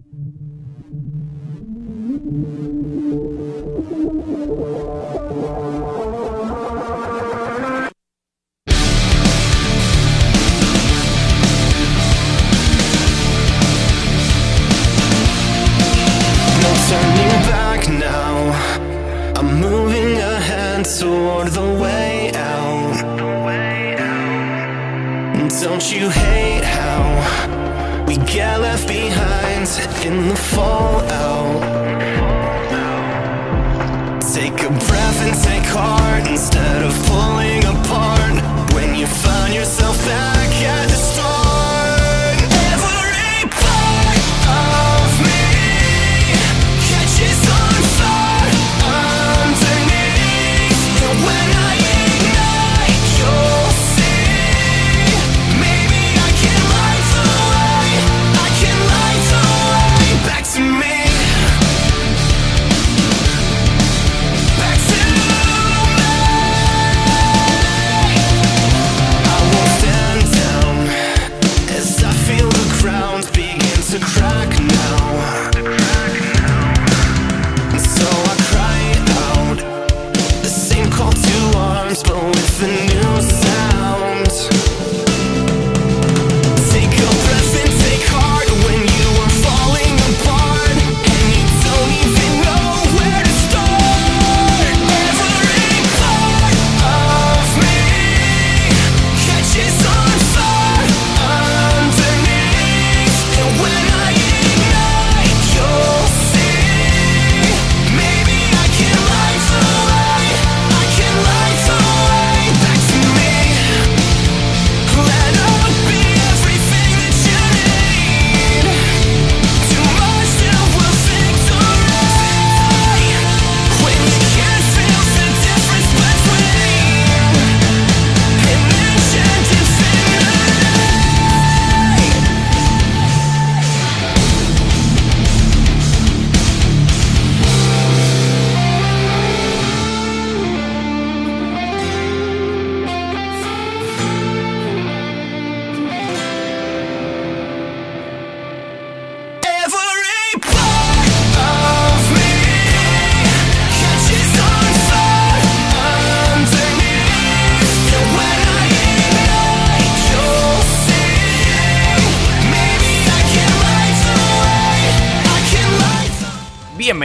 Thank 0.00 0.38
you. 6.02 6.07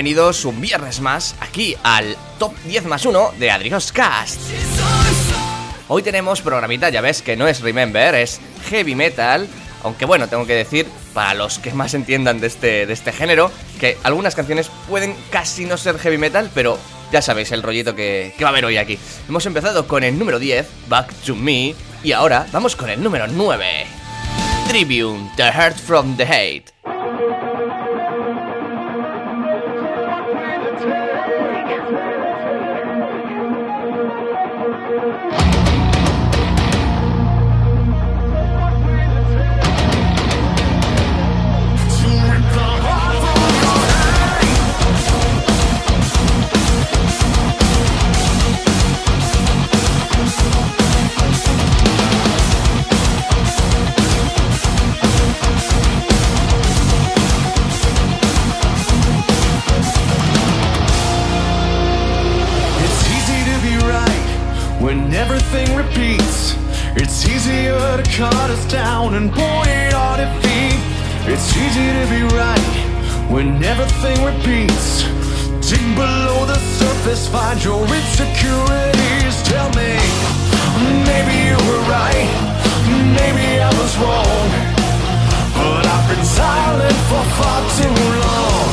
Bienvenidos 0.03 0.43
un 0.43 0.59
viernes 0.59 0.99
más 0.99 1.33
aquí 1.39 1.77
al 1.81 2.17
Top 2.37 2.53
10 2.65 2.87
más 2.87 3.05
1 3.05 3.35
de 3.39 3.49
Adrios 3.49 3.93
Cast. 3.93 4.37
Hoy 5.87 6.03
tenemos 6.03 6.41
programita, 6.41 6.89
ya 6.89 6.99
ves 6.99 7.21
que 7.21 7.37
no 7.37 7.47
es 7.47 7.61
Remember, 7.61 8.13
es 8.13 8.41
Heavy 8.69 8.95
Metal. 8.95 9.47
Aunque 9.81 10.03
bueno, 10.03 10.27
tengo 10.27 10.45
que 10.45 10.55
decir, 10.55 10.87
para 11.13 11.33
los 11.33 11.57
que 11.57 11.71
más 11.71 11.93
entiendan 11.93 12.41
de 12.41 12.47
este, 12.47 12.85
de 12.85 12.91
este 12.91 13.13
género, 13.13 13.49
que 13.79 13.97
algunas 14.03 14.35
canciones 14.35 14.69
pueden 14.89 15.15
casi 15.31 15.63
no 15.63 15.77
ser 15.77 15.97
heavy 15.97 16.17
metal, 16.17 16.51
pero 16.53 16.77
ya 17.13 17.21
sabéis 17.21 17.53
el 17.53 17.63
rollito 17.63 17.95
que, 17.95 18.35
que 18.37 18.43
va 18.43 18.49
a 18.49 18.51
haber 18.51 18.65
hoy 18.65 18.75
aquí. 18.75 18.99
Hemos 19.29 19.45
empezado 19.45 19.87
con 19.87 20.03
el 20.03 20.19
número 20.19 20.37
10, 20.37 20.67
Back 20.89 21.13
to 21.25 21.33
Me, 21.33 21.75
y 22.03 22.11
ahora 22.11 22.45
vamos 22.51 22.75
con 22.75 22.89
el 22.89 23.01
número 23.01 23.25
9, 23.27 23.85
Tribune, 24.67 25.31
The 25.37 25.49
Heart 25.49 25.77
from 25.77 26.17
the 26.17 26.25
Hate. 26.25 26.92
Down 69.13 69.23
and 69.23 69.31
point 69.31 69.93
our 69.93 70.17
defeat. 70.17 70.79
It's 71.31 71.55
easy 71.55 71.87
to 71.99 72.05
be 72.09 72.23
right 72.35 73.29
when 73.29 73.63
everything 73.63 74.23
repeats. 74.23 75.03
Dig 75.69 75.95
below 75.95 76.45
the 76.45 76.59
surface, 76.79 77.27
find 77.27 77.63
your 77.63 77.81
insecurities. 77.81 79.35
Tell 79.43 79.69
me, 79.79 79.91
maybe 81.09 81.35
you 81.49 81.57
were 81.67 81.83
right, 81.89 82.29
maybe 83.19 83.61
I 83.61 83.71
was 83.79 83.93
wrong. 84.01 84.47
But 85.57 85.85
I've 85.85 86.07
been 86.09 86.25
silent 86.25 86.97
for 87.09 87.23
far 87.37 87.59
too 87.79 87.97
long. 88.25 88.69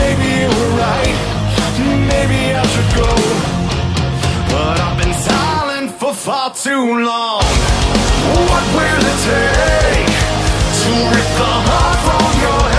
Maybe 0.00 0.26
you 0.40 0.50
were 0.56 0.72
right, 0.86 1.16
maybe 2.12 2.40
I 2.54 2.64
should 2.72 2.90
go. 3.02 3.10
But 4.52 4.76
I've 4.80 4.98
been 5.02 5.14
silent 5.14 5.90
for 6.00 6.14
far 6.14 6.54
too 6.54 7.04
long. 7.04 7.85
What 8.34 8.64
will 8.76 9.02
it 9.12 9.18
take 9.26 10.14
to 10.80 10.90
rip 11.12 11.28
the 11.40 11.52
heart 11.66 11.98
from 12.06 12.40
your 12.42 12.70
hate? 12.70 12.75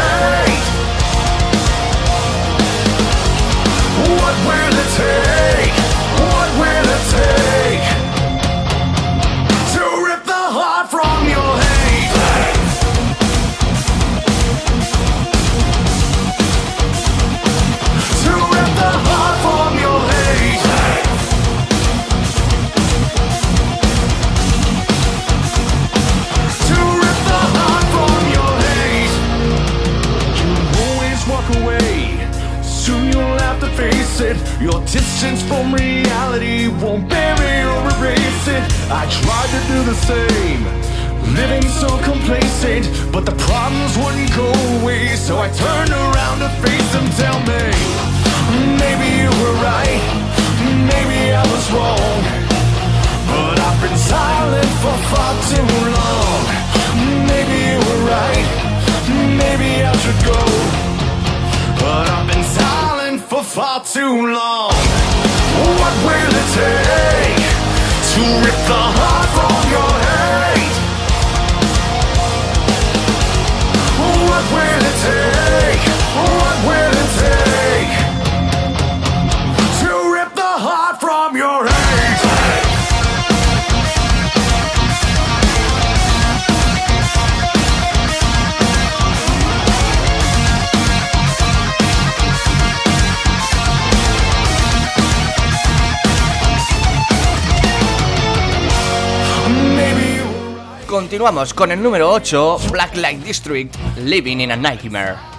continuamos 100.98 101.54
con 101.54 101.72
el 101.72 101.84
número 101.84 102.10
8, 102.10 102.58
Blacklight 102.72 103.24
District, 103.24 103.72
Living 103.98 104.40
in 104.40 104.52
a 104.52 104.56
Nightmare. 104.56 105.37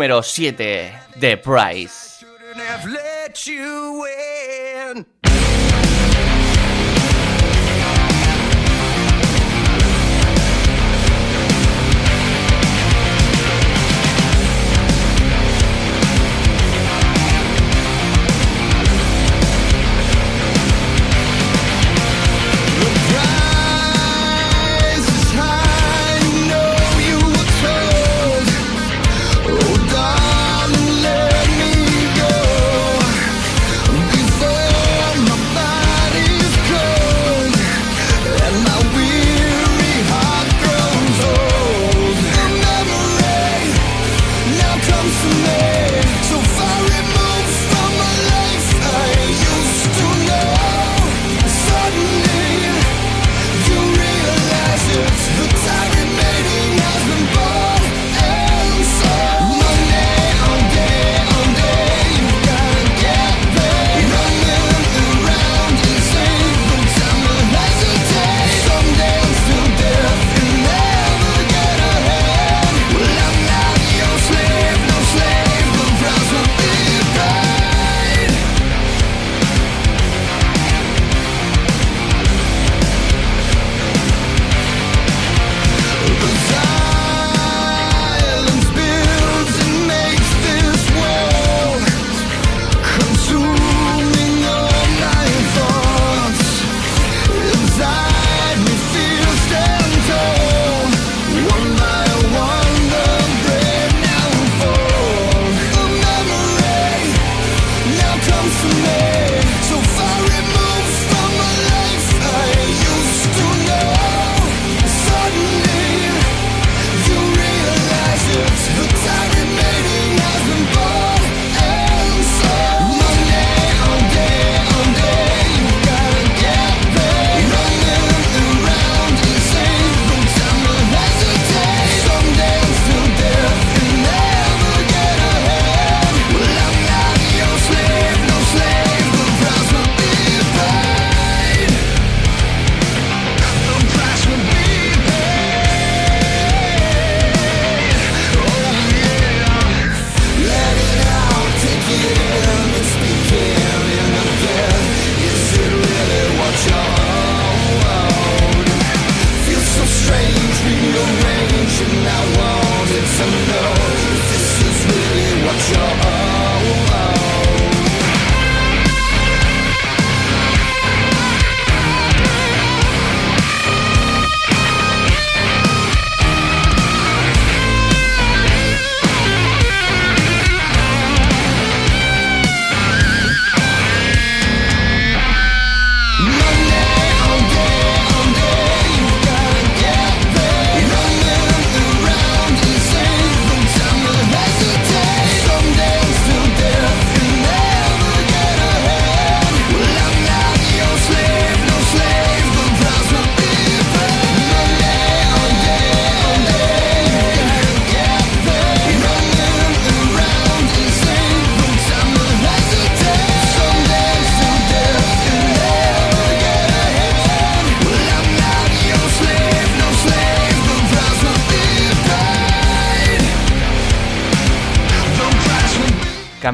número 0.00 0.22
7 0.22 0.98
de 1.16 1.36
Price. 1.36 2.24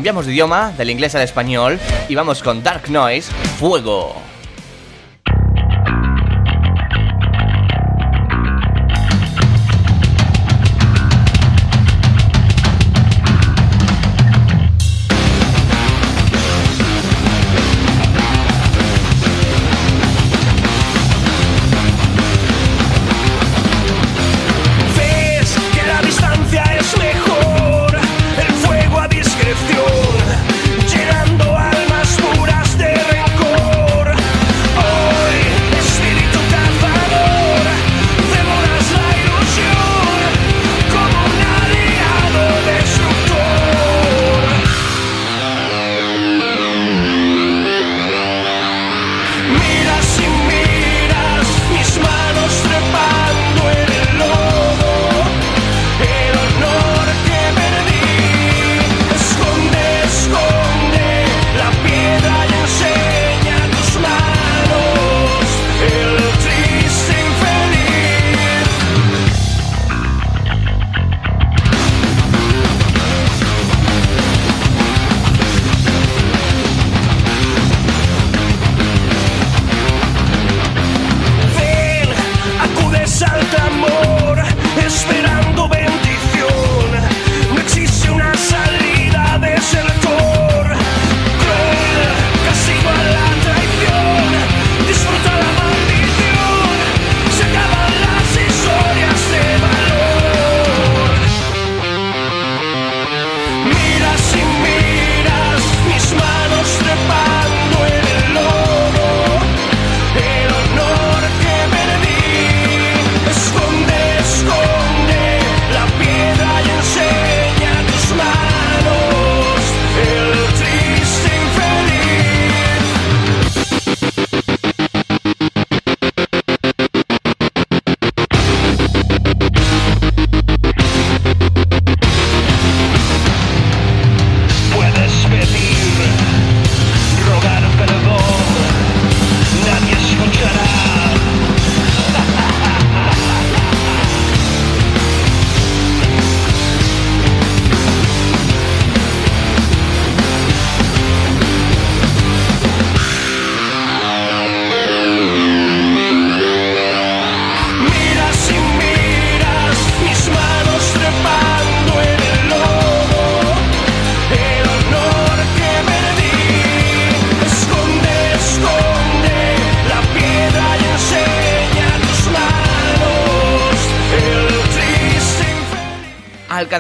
Cambiamos 0.07 0.27
de 0.27 0.35
idioma, 0.35 0.73
del 0.79 0.91
inglés 0.91 1.17
al 1.17 1.23
español, 1.23 1.81
y 2.09 2.15
vamos 2.15 2.41
con 2.41 2.63
Dark 2.63 2.89
Noise, 2.89 3.33
Fuego. 3.59 4.15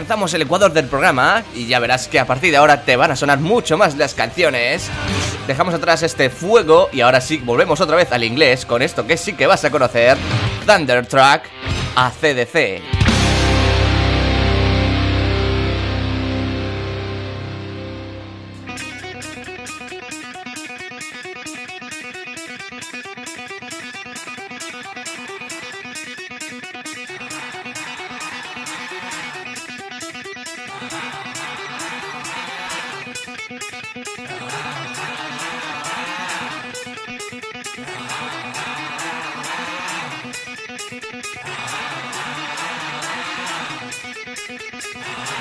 alcanzamos 0.06 0.34
el 0.34 0.42
ecuador 0.42 0.72
del 0.72 0.86
programa 0.86 1.42
y 1.52 1.66
ya 1.66 1.80
verás 1.80 2.06
que 2.06 2.20
a 2.20 2.26
partir 2.28 2.52
de 2.52 2.58
ahora 2.58 2.82
te 2.82 2.94
van 2.94 3.10
a 3.10 3.16
sonar 3.16 3.40
mucho 3.40 3.76
más 3.76 3.96
las 3.96 4.14
canciones. 4.14 4.88
Dejamos 5.48 5.74
atrás 5.74 6.04
este 6.04 6.30
fuego 6.30 6.88
y 6.92 7.00
ahora 7.00 7.20
sí 7.20 7.38
volvemos 7.38 7.80
otra 7.80 7.96
vez 7.96 8.12
al 8.12 8.22
inglés 8.22 8.64
con 8.66 8.82
esto 8.82 9.04
que 9.04 9.16
sí 9.16 9.32
que 9.32 9.48
vas 9.48 9.64
a 9.64 9.72
conocer, 9.72 10.16
Thunder 10.64 11.04
Track 11.04 11.50
ACDC. 11.96 12.95
Ah. 44.48 45.35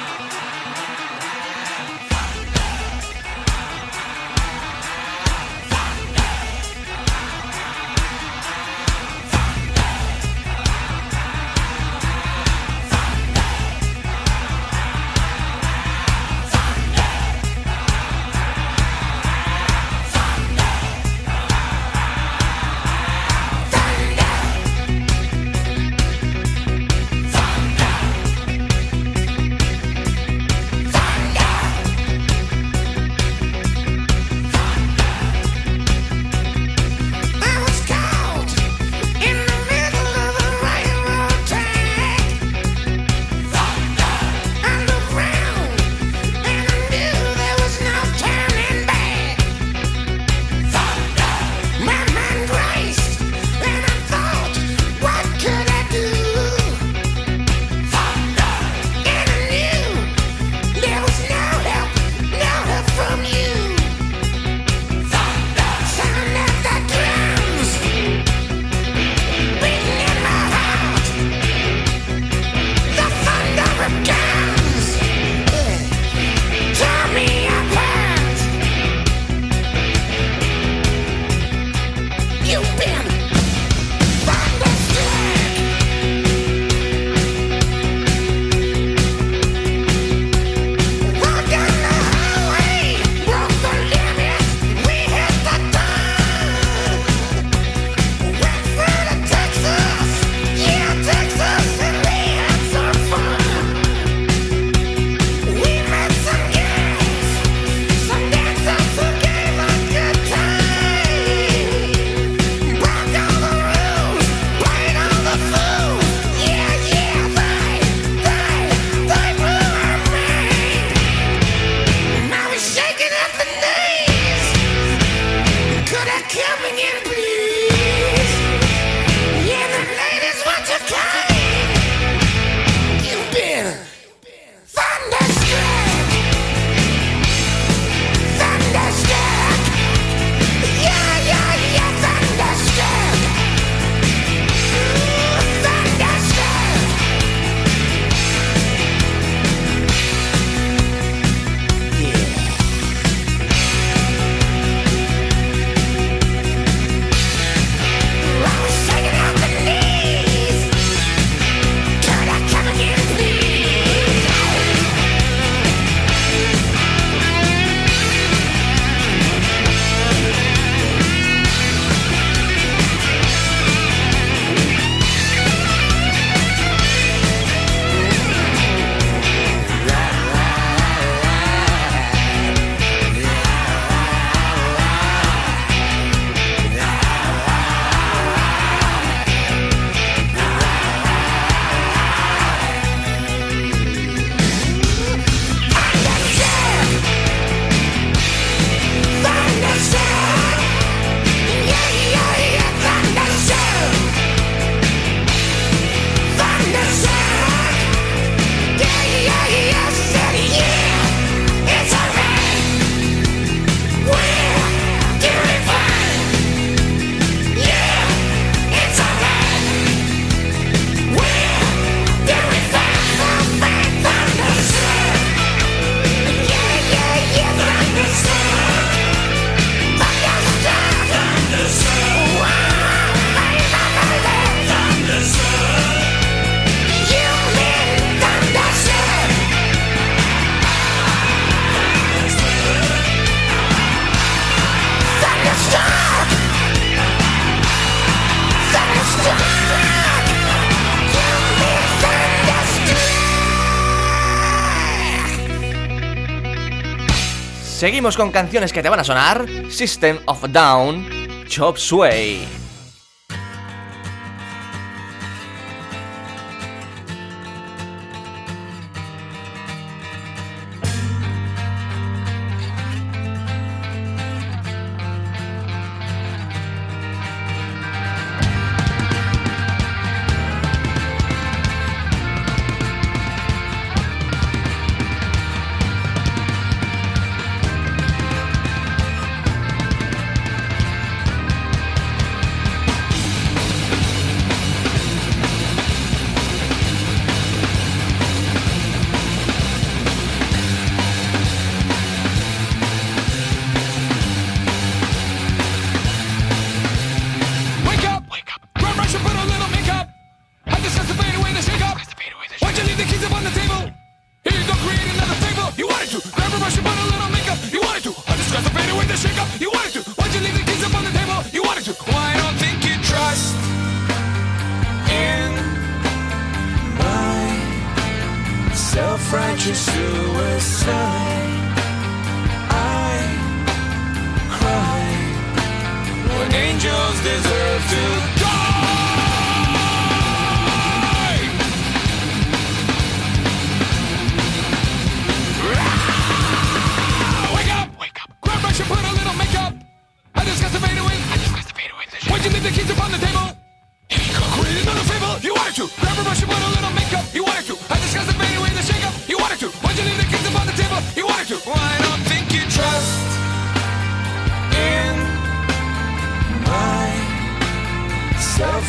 Seguimos 257.85 258.17
con 258.17 258.31
canciones 258.31 258.74
que 258.74 258.81
te 258.81 258.89
van 258.89 259.00
a 259.00 259.03
sonar: 259.03 259.45
System 259.69 260.17
of 260.25 260.43
Down, 260.50 261.05
Chop 261.48 261.77
Sway. 261.77 262.65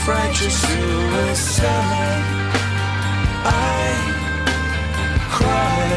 Self-righteous 0.07 0.57
suicide. 0.63 2.23
I 3.45 3.91
cry 5.31 5.89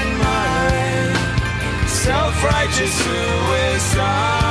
And 0.00 0.18
my 0.18 1.86
self-righteous 1.86 2.94
suicide. 3.04 4.45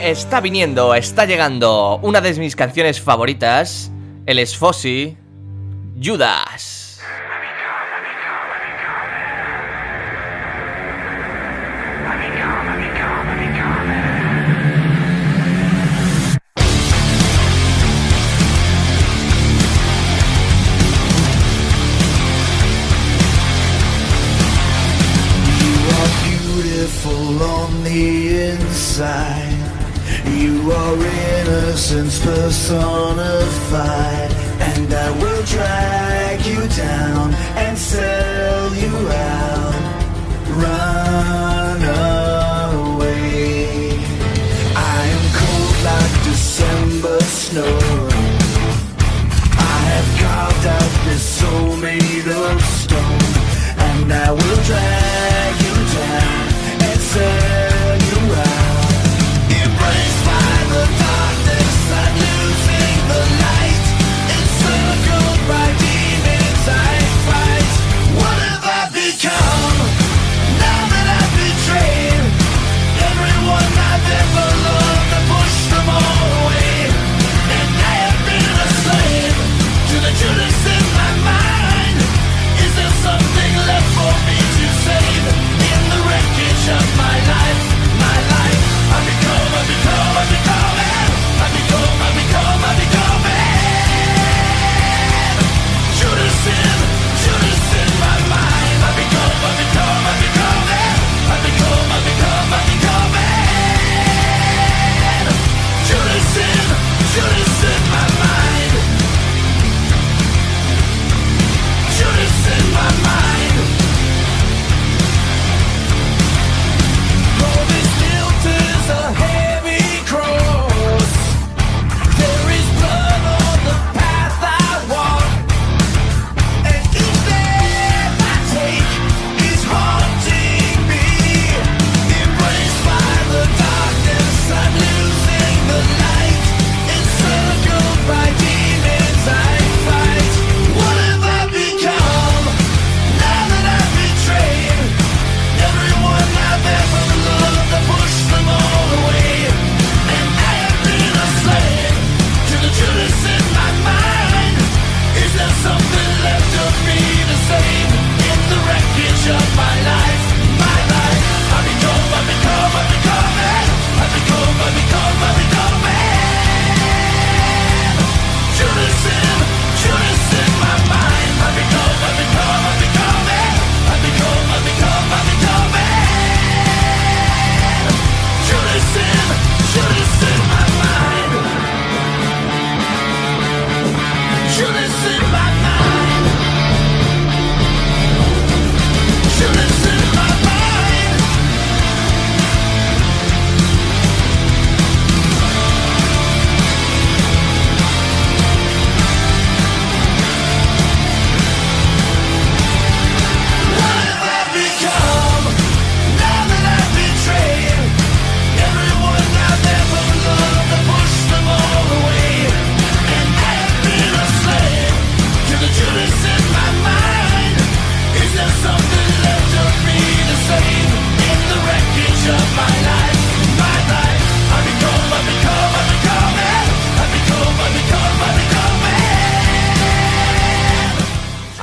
Está 0.00 0.40
viniendo, 0.40 0.94
está 0.94 1.24
llegando 1.24 1.98
una 2.02 2.20
de 2.20 2.34
mis 2.34 2.54
canciones 2.54 3.00
favoritas, 3.00 3.90
el 4.26 4.38
Esfosi, 4.38 5.16
Judah. 6.00 6.49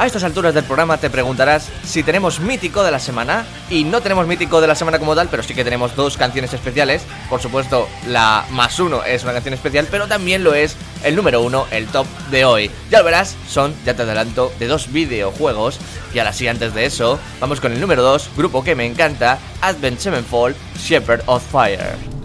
Estas 0.08 0.24
alturas 0.24 0.54
del 0.54 0.63
programa 0.63 0.98
te 0.98 1.10
preguntarás 1.10 1.70
si 1.84 2.02
tenemos 2.02 2.39
mítico 2.39 2.84
de 2.84 2.91
la 2.91 3.00
semana. 3.00 3.46
Y 3.70 3.84
no 3.84 4.02
tenemos 4.02 4.26
mítico 4.26 4.62
de 4.62 4.67
la 4.67 4.76
semana 4.76 5.00
como 5.00 5.15
tal, 5.15 5.28
pero 5.30 5.43
sí 5.43 5.54
que 5.54 5.63
tenemos 5.63 5.96
dos 5.96 6.17
canciones 6.17 6.54
especiales. 6.54 7.04
Por 7.30 7.41
supuesto, 7.41 7.88
la 8.08 8.46
más 8.52 8.80
uno 8.80 9.04
es 9.04 9.24
una 9.24 9.34
canción 9.34 9.54
especial, 9.54 9.88
pero 9.91 10.08
también 10.08 10.43
lo 10.43 10.56
es 10.56 10.76
el 11.04 11.15
número 11.15 11.41
uno, 11.41 11.67
el 11.72 11.88
top 11.88 12.08
de 12.32 12.46
hoy. 12.46 12.72
Ya 12.89 13.00
lo 13.00 13.04
verás, 13.04 13.36
son, 13.50 13.76
ya 13.86 13.96
te 13.96 14.04
adelanto, 14.04 14.52
de 14.60 14.67
dos 14.67 14.91
videojuegos. 14.91 15.78
Y 16.13 16.20
ahora 16.20 16.34
sí, 16.34 16.48
antes 16.48 16.74
de 16.74 16.86
eso, 16.86 17.20
vamos 17.39 17.60
con 17.60 17.74
el 17.74 17.82
número 17.82 18.02
dos, 18.02 18.30
grupo 18.36 18.63
que 18.63 18.76
me 18.76 18.86
encanta, 18.86 19.38
Advent 19.62 20.00
Sevenfold, 20.00 20.56
Shepherd 20.78 21.22
of 21.26 21.43
Fire. 21.52 22.17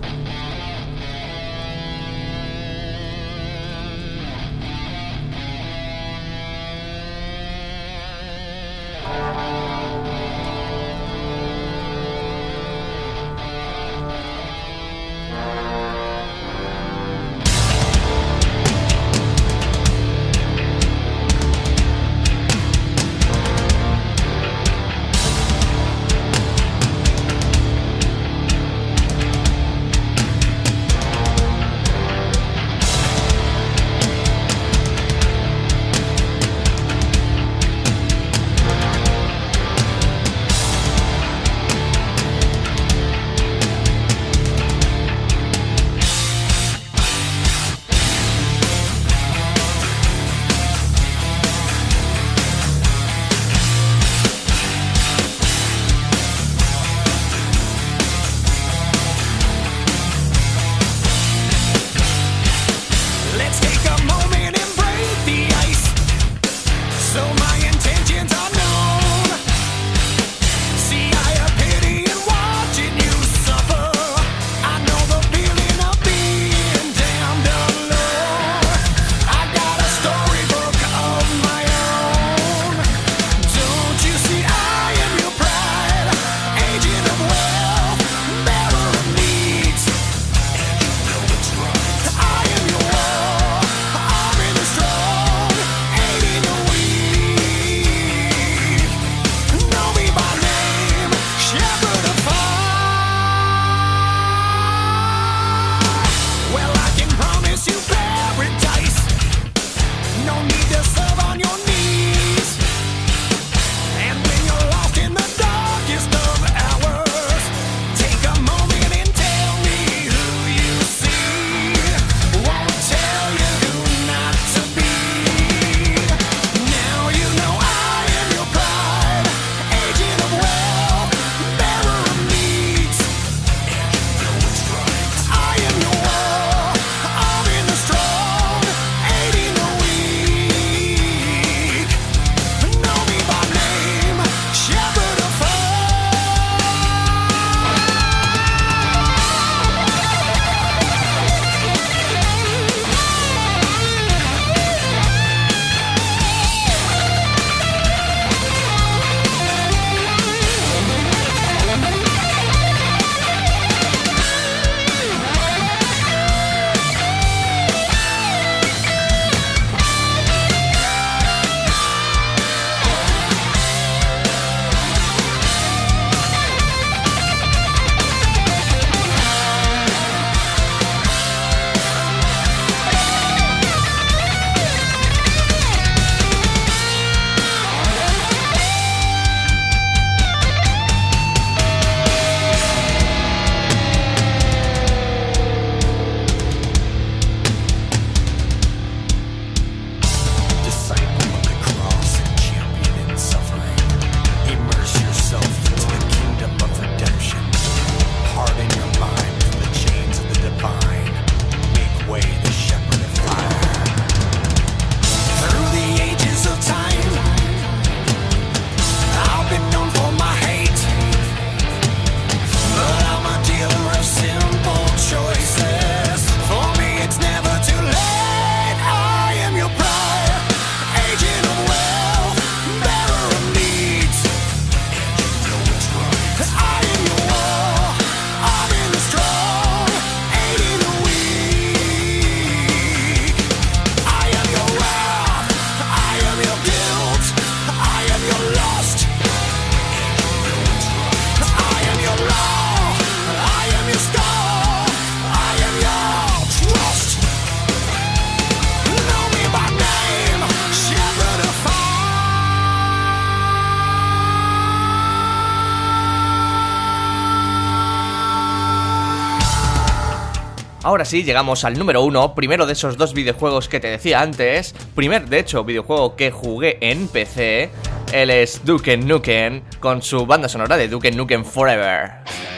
Ahora 271.02 271.10
sí, 271.10 271.24
llegamos 271.24 271.64
al 271.64 271.76
número 271.76 272.04
uno, 272.04 272.32
primero 272.32 272.64
de 272.64 272.74
esos 272.74 272.96
dos 272.96 273.12
videojuegos 273.12 273.68
que 273.68 273.80
te 273.80 273.88
decía 273.88 274.20
antes, 274.20 274.72
primer, 274.94 275.28
de 275.28 275.40
hecho, 275.40 275.64
videojuego 275.64 276.14
que 276.14 276.30
jugué 276.30 276.78
en 276.80 277.08
PC, 277.08 277.70
él 278.12 278.30
es 278.30 278.64
Duke 278.64 278.96
Nukem, 278.96 279.62
con 279.80 280.00
su 280.00 280.26
banda 280.26 280.48
sonora 280.48 280.76
de 280.76 280.86
Duke 280.86 281.10
Nukem 281.10 281.44
Forever. 281.44 282.51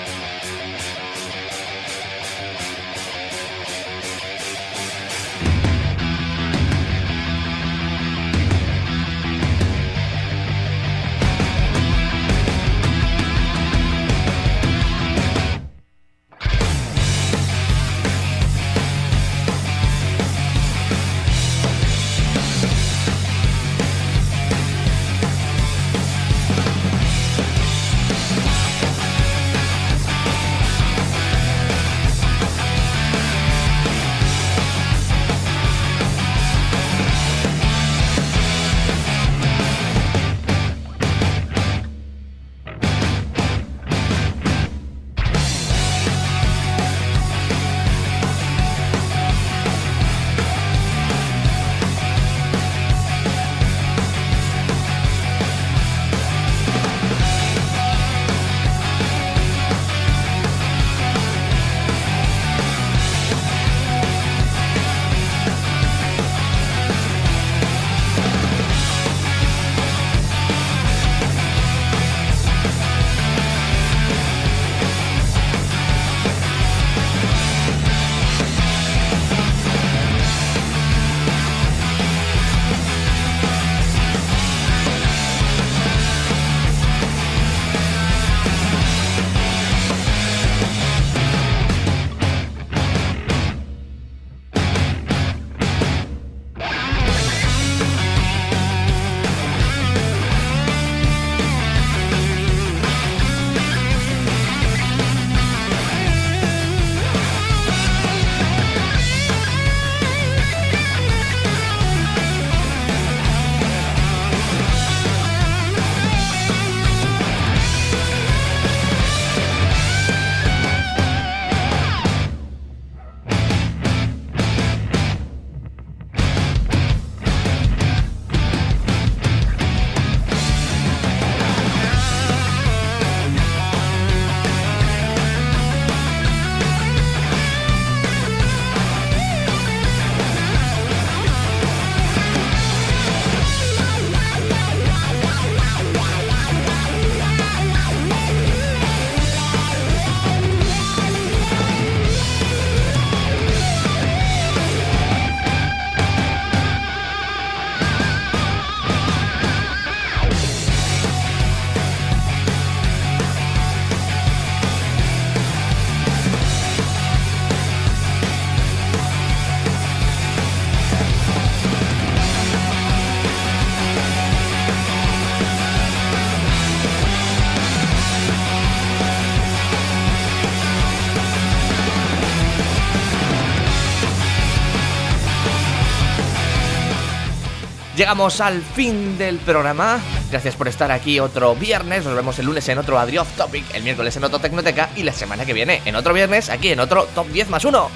Llegamos 188.05 188.42
al 188.42 188.61
fin 188.61 189.16
del 189.16 189.38
programa. 189.38 189.98
Gracias 190.30 190.57
por 190.57 190.68
estar 190.68 190.92
aquí 190.92 191.20
otro 191.20 191.57
viernes. 191.57 192.05
Nos 192.05 192.14
vemos 192.14 192.38
el 192.38 192.44
lunes 192.44 192.68
en 192.68 192.76
otro 192.76 192.98
Adri 192.98 193.16
Off 193.16 193.34
Topic, 193.34 193.64
el 193.74 193.82
miércoles 193.82 194.14
en 194.14 194.24
otro 194.24 194.38
Tecnoteca 194.40 194.90
y 194.94 195.05
la 195.05 195.12
semana 195.14 195.46
que 195.46 195.55
viene 195.55 195.80
en 195.86 195.96
otro 195.96 196.12
viernes 196.12 196.50
aquí 196.50 196.68
en 196.68 196.80
otro 196.80 197.09
Top 197.14 197.26
10 197.28 197.48
más 197.48 197.64
1. 197.64 197.90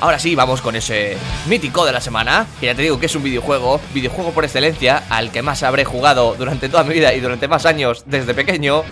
Ahora 0.00 0.18
sí, 0.18 0.34
vamos 0.34 0.60
con 0.60 0.76
ese 0.76 1.16
mítico 1.46 1.86
de 1.86 1.92
la 1.92 2.02
semana, 2.02 2.46
que 2.60 2.66
ya 2.66 2.74
te 2.74 2.82
digo 2.82 3.00
que 3.00 3.06
es 3.06 3.16
un 3.16 3.22
videojuego, 3.22 3.80
videojuego 3.94 4.32
por 4.32 4.44
excelencia, 4.44 5.04
al 5.08 5.30
que 5.32 5.40
más 5.40 5.62
habré 5.62 5.86
jugado 5.86 6.34
durante 6.34 6.68
toda 6.68 6.84
mi 6.84 6.92
vida 6.92 7.14
y 7.14 7.20
durante 7.20 7.48
más 7.48 7.64
años 7.64 8.04
desde 8.04 8.34
pequeño. 8.34 8.82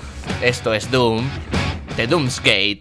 Esto 0.40 0.72
es 0.72 0.90
Doom, 0.90 1.28
The 1.96 2.07
Doom's 2.07 2.40
Gate. 2.40 2.80